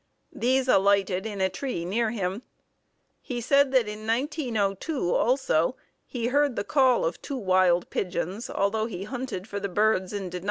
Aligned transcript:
These 0.33 0.67
alighted 0.67 1.27
in 1.27 1.41
a 1.41 1.47
tree 1.49 1.85
near 1.85 2.09
him. 2.09 2.41
He 3.21 3.39
said 3.39 3.71
that 3.73 3.87
in 3.87 4.07
1902, 4.07 5.13
also, 5.13 5.75
he 6.07 6.29
heard 6.29 6.55
the 6.55 6.63
call 6.63 7.05
of 7.05 7.21
two 7.21 7.37
wild 7.37 7.87
pigeons, 7.91 8.49
although 8.49 8.87
he 8.87 9.03
hunted 9.03 9.47
for 9.47 9.59
the 9.59 9.69
birds 9.69 10.11
and 10.11 10.19
did 10.19 10.19
not 10.19 10.19
find 10.19 10.31
them. 10.31 10.39